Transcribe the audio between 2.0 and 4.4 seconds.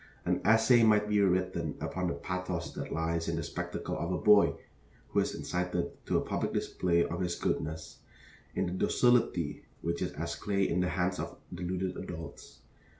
the pathos that lies in the spectacle of a